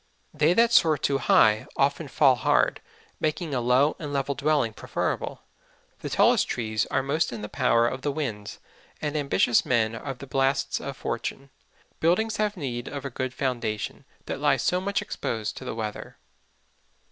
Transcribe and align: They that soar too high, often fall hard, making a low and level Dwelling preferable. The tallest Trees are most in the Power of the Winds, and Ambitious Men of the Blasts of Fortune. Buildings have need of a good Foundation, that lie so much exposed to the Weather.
They 0.33 0.53
that 0.53 0.71
soar 0.73 0.97
too 0.97 1.19
high, 1.19 1.67
often 1.77 2.07
fall 2.07 2.33
hard, 2.33 2.81
making 3.19 3.53
a 3.53 3.61
low 3.61 3.95
and 3.99 4.11
level 4.11 4.33
Dwelling 4.33 4.73
preferable. 4.73 5.43
The 5.99 6.09
tallest 6.09 6.47
Trees 6.47 6.87
are 6.87 7.03
most 7.03 7.31
in 7.31 7.43
the 7.43 7.47
Power 7.47 7.87
of 7.87 8.01
the 8.01 8.11
Winds, 8.11 8.57
and 8.99 9.15
Ambitious 9.15 9.63
Men 9.63 9.93
of 9.93 10.17
the 10.17 10.25
Blasts 10.25 10.79
of 10.79 10.97
Fortune. 10.97 11.51
Buildings 11.99 12.37
have 12.37 12.57
need 12.57 12.87
of 12.87 13.05
a 13.05 13.11
good 13.11 13.31
Foundation, 13.31 14.03
that 14.25 14.39
lie 14.39 14.57
so 14.57 14.81
much 14.81 15.03
exposed 15.03 15.55
to 15.57 15.65
the 15.65 15.75
Weather. 15.75 16.17